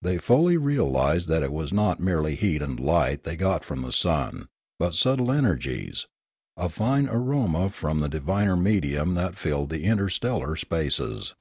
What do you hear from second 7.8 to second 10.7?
the diviner medium that filled the interstellar